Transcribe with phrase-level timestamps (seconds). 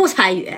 [0.00, 0.50] 不参与，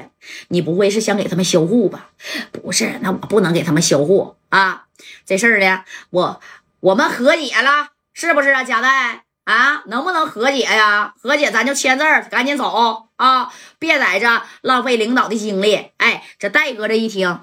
[0.50, 2.10] 你不会是想给他们销户吧？
[2.52, 4.86] 不是，那我不能给他们销户啊！
[5.26, 6.40] 这事儿呢，我
[6.78, 9.82] 我们和解了，是不是啊，贾代啊？
[9.86, 11.14] 能不能和解呀？
[11.20, 13.52] 和解咱就签字，赶紧走啊！
[13.80, 15.90] 别在这浪费领导的精力。
[15.96, 17.40] 哎，这戴哥这一听，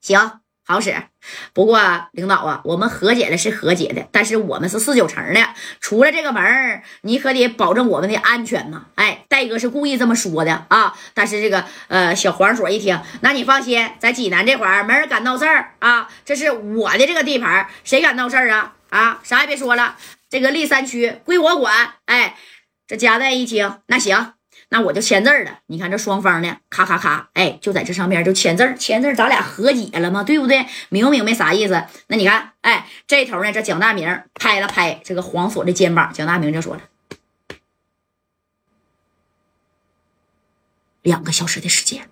[0.00, 0.41] 行。
[0.64, 0.94] 好使，
[1.52, 1.80] 不过
[2.12, 5.40] 领导啊，我们和解的是和解的，但是我们是四九城的，
[5.80, 8.86] 出了这个门你可得保证我们的安全呐。
[8.94, 10.96] 哎，戴哥是故意这么说的啊。
[11.14, 18.74] 但是这个呃小黄所一听，那你放心，在济南这块儿没人敢闹事儿啊，这是我的这个地盘，谁敢闹事儿啊？
[18.90, 19.96] 啊，啥也别说了，
[20.30, 21.94] 这个历山区归我管。
[22.06, 22.36] 哎，
[22.86, 24.34] 这贾代一听，那行。
[24.72, 25.58] 那我就签字了。
[25.66, 30.24] 你看这双方呢，咔咔咔，哎，就在这上面就签字签字咱俩和解了吗？
[30.24, 30.64] 对不对？
[30.88, 31.84] 明不明白啥意思？
[32.06, 36.80] 那你看，哎，这头呢，这蒋大明拍了拍这个黄锁的肩膀，蒋大明就说了
[41.02, 42.08] ：“两个小时的时间，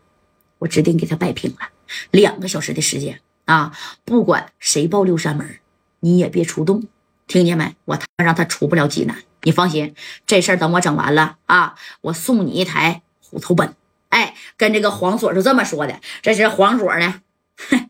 [0.59, 1.71] 我指定给他摆平了。
[2.11, 3.73] 两个小时的时间啊，
[4.05, 5.61] 不管谁报六扇门，
[6.01, 6.87] 你也别出动，
[7.27, 7.75] 听见没？
[7.87, 9.95] 我他让他出不了济南。”你放心，
[10.27, 13.75] 这事儿等我整完了啊，我送你一台虎头奔。
[14.11, 16.01] 哎，跟这个黄锁是这么说的。
[16.21, 17.21] 这是黄锁呢，
[17.57, 17.89] 哼，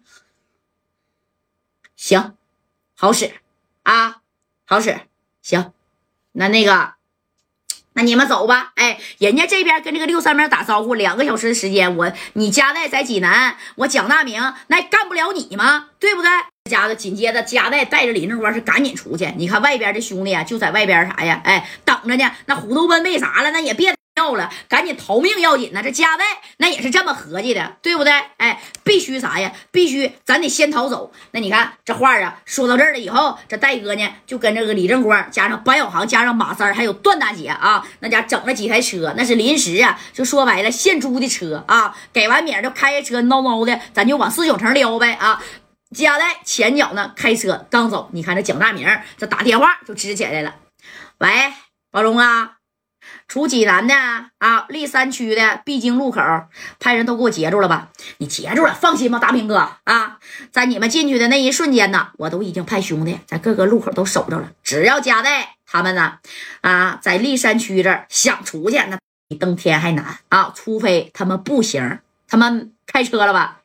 [1.97, 2.35] 行，
[2.95, 3.33] 好使
[3.83, 4.21] 啊，
[4.67, 5.01] 好使，
[5.41, 5.73] 行。
[6.33, 6.93] 那那个，
[7.95, 8.73] 那你们走吧。
[8.77, 15.89] 哎，人家这边跟这个六三明打招呼，两个小时的时间，我你家在在济南，我蒋大明那干不了你吗？
[15.99, 16.31] 对不对？
[16.69, 19.33] 家子紧接着，加代带着李正光是赶紧出去。
[19.37, 21.41] 你看外边的兄弟啊，就在外边啥呀？
[21.45, 22.31] 哎，等着呢。
[22.47, 23.51] 那虎头奔为啥了？
[23.51, 25.81] 那也别要了，赶紧逃命要紧呢。
[25.83, 26.25] 这加代
[26.59, 28.13] 那也是这么合计的，对不对？
[28.37, 29.51] 哎，必须啥呀？
[29.73, 31.11] 必须咱得先逃走。
[31.33, 41.97] 那你看这话啊，说到这儿了以后，这戴哥呢就跟这个李正光加上白小航加上马三还有段大姐啊，那家整了几台车，那是临时啊，就说白了现租的车啊。
[42.13, 45.43] 给完名就开着车孬孬的，咱就往四九城撩呗啊。
[45.95, 50.55] 夹在前脚呢，开车刚走，你看这蒋大明这打电话就支起来了。
[51.19, 51.29] 喂，
[51.91, 52.59] 宝龙啊，
[53.27, 53.95] 出济南的
[54.39, 56.21] 啊，历山区的必经路口，
[56.79, 57.91] 派人都给我截住了吧？
[58.19, 60.19] 你截住了，放心吧，大明哥啊，
[60.53, 64.53] 在你们进去的那一瞬间呢，我都已经派兄弟在各个路口都守着了。
[64.63, 66.19] 只要夹带他们呢，
[66.61, 68.99] 啊，在历山区这想出去，那
[69.29, 70.53] 比登天还难啊！
[70.55, 73.61] 除非他们步行，他们开车了吧？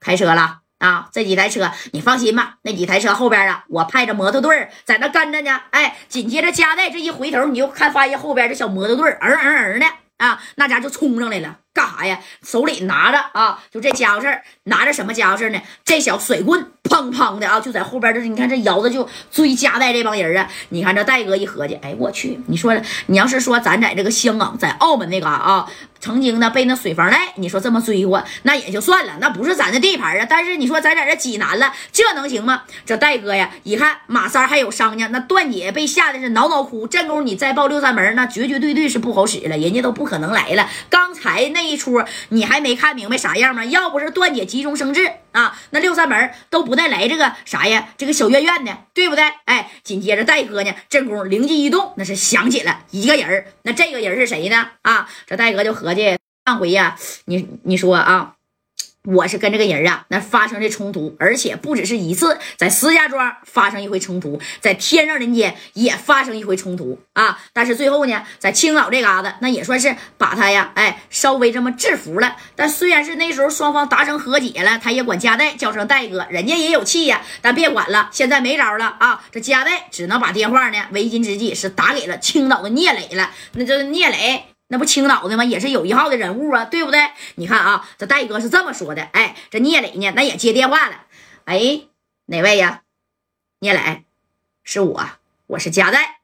[0.00, 0.61] 开车了。
[0.82, 5.60] 啊，这几台车你放心吧，那几台车后边啊，我派着摩托队在那跟着呢。
[5.70, 12.18] 哎，紧接着加代这一回头，你就看发现后边这小摩托队儿嗯嗯的啊，那家就冲上来了，干啥呀？
[12.42, 15.60] 手里拿着啊，就这家伙事儿，拿着什么家伙事儿呢？
[15.84, 20.48] 这小水棍，砰砰的啊，就在后边这，你看这摇的就追加代这帮人啊。
[20.68, 22.74] 你看这戴哥一合计，哎，我去，你说
[23.06, 25.66] 你要是说咱在这个香港，在澳门那嘎啊。
[26.00, 30.26] 曾经呢被那水房赖，你说这么追过，那也就算了，那不是咱的地盘啊。
[30.28, 32.64] 但是你说咱在这济南了，这能行吗？
[32.84, 36.88] 这戴哥呀，一看马三还有商家，那段姐被吓得是挠挠哭。
[36.88, 40.68] 这功夫你再报六扇门，那绝绝对对是不好使了，人家都不可能来了。
[40.90, 43.64] 刚才那一出你还没看明白啥样吗？
[43.64, 49.24] 要不是段姐急中生智啊，那六扇门都不带来这个啥呀，这个小院院的，对不对？
[49.44, 54.68] 哎，紧接着戴哥呢，这功夫灵机一动，那是想起了一个人那这个人是谁呢？
[54.82, 56.16] 啊，这戴哥就合计。
[56.44, 56.96] 上回呀，
[57.26, 58.34] 你你说啊，
[59.04, 67.40] 我是跟这个人啊，那发生的冲突，而且不只是一次，在石家庄发生一回冲突，在天上人间也发生一回冲突啊。
[67.52, 72.36] 但是最后呢，在青岛这嘎子，那也算是把他呀，哎，稍微这么制服了。
[72.54, 77.22] 但虽然是那时候双方达成和解了，他也管加代叫声戴哥，人家也有气呀。
[77.40, 79.24] 但别管了，现在没招了啊。
[79.32, 83.32] 这加代只能把电话呢，为今之计是打给了青岛的聂磊了。
[83.54, 84.51] 那这聂磊。
[84.72, 85.44] 那不青岛的吗？
[85.44, 87.12] 也是有一号的人物啊，对不对？
[87.34, 89.02] 你看啊，这戴哥是这么说的。
[89.12, 91.04] 哎，这聂磊呢，那也接电话了。
[91.44, 91.88] 哎，
[92.24, 92.82] 哪位呀？
[93.58, 94.06] 聂磊，
[94.64, 95.06] 是我，
[95.48, 96.22] 我是佳代。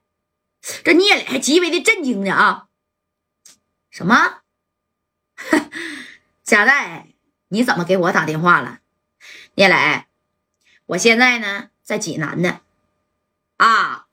[0.83, 2.69] 这聂磊还极为的震惊呢啊！
[3.91, 4.39] 什么？
[6.43, 7.09] 佳代，
[7.49, 8.79] 你怎么给我打电话了？
[9.57, 10.07] 聂磊，
[10.87, 12.63] 我现在呢在济南呢。
[13.59, 14.07] 啊，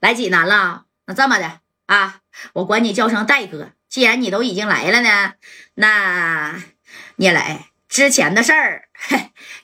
[0.00, 0.86] 来济南了？
[1.06, 1.60] 那这么的。
[1.90, 2.20] 啊，
[2.52, 3.72] 我管你叫声戴哥。
[3.88, 5.32] 既然你都已经来了呢，
[5.74, 6.54] 那
[7.16, 7.40] 聂磊
[7.88, 8.84] 之前的事儿，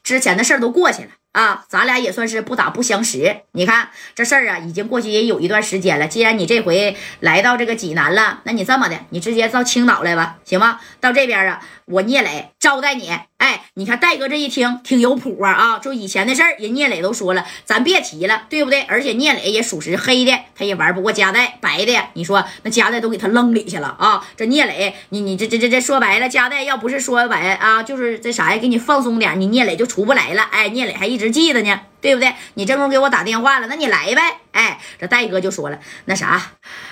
[0.02, 3.42] 之前的事儿都过去了啊，咱俩也算是不打不相识。
[3.52, 6.08] 你看这事儿啊，已经过去也有一段时间了。
[6.08, 10.80] 既然你这回来到这个济南了，那你这么的，你直接到青岛来吧，行吗？
[11.00, 13.10] 到这边啊，我聂磊招待你。
[13.38, 15.78] 哎，你看戴哥这一听挺有谱啊啊！
[15.78, 18.82] 就以前的事儿，人聂磊都说了，咱别提了，对不对？
[18.82, 21.92] 而且聂磊也属实黑的，他也玩不过加代白的。
[22.14, 24.26] 你说那加代都给他扔里去了啊！
[24.36, 30.42] 这聂磊，你你这这这这说白了，加代要不是说白啊，就是这啥呀，给你放松点，你聂磊就出不来了。
[30.42, 31.80] 哎，聂磊还一直记得呢。
[32.00, 32.34] 对不对？
[32.54, 34.38] 你正宫给我打电话了，那你来呗。
[34.52, 36.40] 哎，这戴哥就说了，那啥，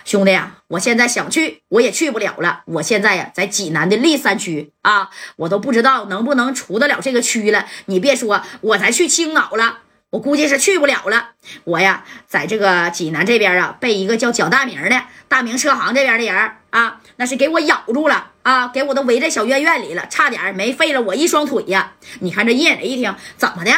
[0.05, 2.63] 兄弟呀，我现在想去，我也去不了了。
[2.67, 7.67] 我现在呀，在济南的历山区啊，我都不知道能不能出得了这个区了。
[7.87, 9.79] 你别说，我才去青岛了，
[10.11, 11.31] 我估计是去不了了。
[11.65, 21.93] 我呀，在这个济南这边啊，被一个叫蒋大明的大明车行这边的人啊，那是给我咬住了啊，给我都围在小院院里了，差点没废了我一双腿呀。
[22.21, 23.73] 你看这叶磊一听，怎么的？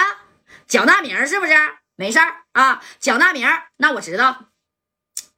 [0.77, 1.55] 蒋大明是不是
[1.97, 2.83] 没事儿啊？
[3.01, 4.49] 蒋大明，那我知道，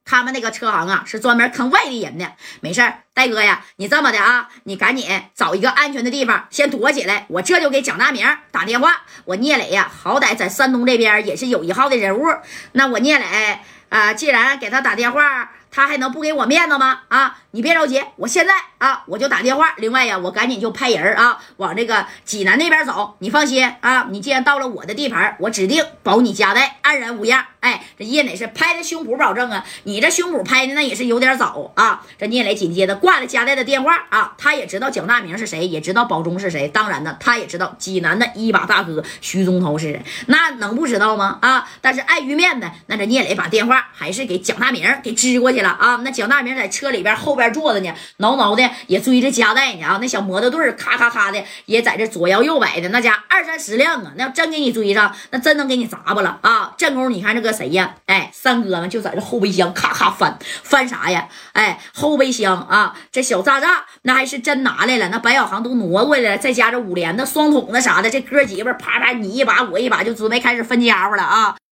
[0.03, 2.33] 他们那个车行啊是专门坑外地人的。
[2.59, 7.25] 没事儿，戴哥呀，你这么的啊，你赶紧找一个安全的地方先躲起来。
[7.29, 9.03] 我这就给蒋大明打电话。
[9.23, 12.25] 我聂磊呀，好歹在山东这边也是有一号的人物。
[12.73, 13.59] 那我聂磊
[13.89, 15.51] 啊，既然给他打电话。
[15.71, 17.01] 他还能不给我面子吗？
[17.09, 19.75] 啊，你别着急，我现在啊我就打电话。
[19.77, 23.15] 另外呀，我赶紧就派人啊往这个济南那边走。
[23.19, 27.45] 你放心啊，你既然到了我的地盘，我指定保你家带安然无恙。
[27.59, 32.03] 哎，这聂磊是拍的胸脯保证啊，你这胸脯拍的那也是有点早啊。
[32.17, 41.37] 这聂磊紧接着挂了家带的电话啊，他也知道蒋大明是谁，也知道保中是谁，当然呢，他也知道济南的一把大哥徐宗头是谁，那能不知道吗？
[41.43, 45.59] 啊，但是碍于面子，那这聂磊把电话还是给蒋大明给支过去。
[45.59, 45.99] 了啊！
[46.05, 49.99] 那蒋大明在车里边后边坐着呢，挠挠的也追着夹带呢啊！
[49.99, 54.13] 那小摩托队咔咔咔的也在这左摇右摆的，那家二三十辆啊！
[54.15, 56.73] 那要真给你追上，那真能给你砸巴了啊！
[56.77, 57.95] 正宫，你看这个谁呀？
[58.05, 61.27] 哎，三哥们就在这后备箱咔咔翻翻啥呀？
[61.51, 71.55] 哎，后备箱啊，这小炸炸那还是真拿来了，那白小航都挪过来了，再加这五连的双筒子啥的，这哥几个啪啪你一把我一把，就准备开始分家伙了啊！